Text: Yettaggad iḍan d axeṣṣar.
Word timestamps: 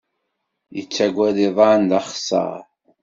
Yettaggad 0.75 1.37
iḍan 1.47 1.81
d 1.89 1.91
axeṣṣar. 1.99 2.61